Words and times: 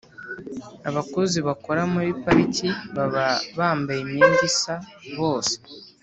Abakozi 0.89 1.37
bakora 1.47 1.81
muri 1.93 2.09
pariki 2.21 2.67
baba 2.95 3.25
bambaye 3.57 3.99
imyenda 4.05 4.41
isa 4.51 4.75
bose 5.19 5.55